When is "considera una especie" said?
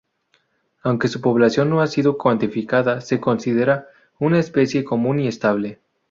3.19-4.83